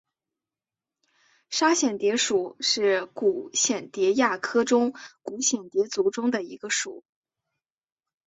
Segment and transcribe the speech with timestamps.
[1.51, 4.65] 沙蚬蝶属是古蚬蝶亚科
[5.21, 7.03] 古蚬蝶族中的一个属。